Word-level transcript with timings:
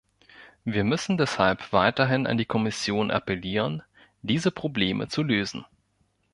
Wir 0.63 0.83
müssen 0.83 1.19
deshalb 1.19 1.71
weiterhin 1.73 2.25
an 2.25 2.39
die 2.39 2.45
Kommission 2.45 3.11
appellieren, 3.11 3.83
diese 4.23 4.49
Probleme 4.49 5.09
zu 5.09 5.21
lösen. 5.21 5.63